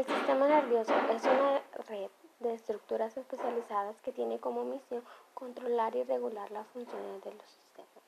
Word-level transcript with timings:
El 0.00 0.06
sistema 0.06 0.48
nervioso 0.48 0.94
es 1.14 1.22
una 1.24 1.60
red 1.86 2.08
de 2.38 2.54
estructuras 2.54 3.14
especializadas 3.18 4.00
que 4.00 4.12
tiene 4.12 4.38
como 4.38 4.64
misión 4.64 5.04
controlar 5.34 5.94
y 5.94 6.04
regular 6.04 6.50
las 6.52 6.66
funciones 6.68 7.22
de 7.22 7.34
los 7.34 7.44
sistemas. 7.44 8.00